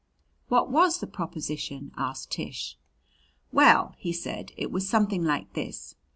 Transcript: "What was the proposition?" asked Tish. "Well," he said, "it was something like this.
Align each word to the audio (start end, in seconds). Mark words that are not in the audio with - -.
"What 0.47 0.71
was 0.71 0.99
the 0.99 1.05
proposition?" 1.05 1.91
asked 1.95 2.31
Tish. 2.31 2.75
"Well," 3.51 3.93
he 3.99 4.11
said, 4.11 4.51
"it 4.57 4.71
was 4.71 4.89
something 4.89 5.23
like 5.23 5.53
this. 5.53 5.93